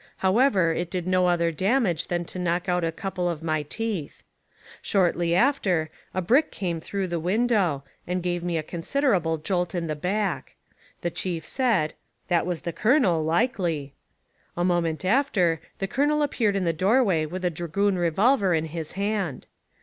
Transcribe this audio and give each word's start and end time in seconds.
However, 0.17 0.73
it 0.73 0.89
did 0.89 1.05
no 1.05 1.27
other 1.27 1.51
damage 1.51 2.07
than 2.07 2.25
to 2.25 2.39
knock 2.39 2.67
out 2.67 2.83
a 2.83 2.91
couple 2.91 3.29
of 3.29 3.43
my 3.43 3.61
teeth. 3.61 4.23
Shortly 4.81 5.35
after, 5.35 5.91
a 6.11 6.23
brick 6.23 6.49
came 6.49 6.79
through 6.79 7.05
the 7.05 7.19
window, 7.19 7.83
and 8.07 8.23
gave 8.23 8.41
me 8.43 8.57
a 8.57 8.63
considerable 8.63 9.37
jolt 9.37 9.75
in 9.75 9.85
the 9.85 9.95
back. 9.95 10.55
The 11.01 11.11
chief 11.11 11.45
said: 11.45 11.93
"That 12.29 12.47
was 12.47 12.61
the 12.61 12.73
colonel, 12.73 13.23
likely." 13.23 13.93
A 14.57 14.63
moment 14.65 15.05
after, 15.05 15.61
the 15.77 15.87
colonel 15.87 16.23
appeared 16.23 16.55
in 16.55 16.63
the 16.63 16.73
doorway 16.73 17.27
with 17.27 17.45
a 17.45 17.51
dragoon 17.51 17.95
revolver 17.95 18.55
in 18.55 18.65
his 18.65 18.93
hand. 18.93 19.45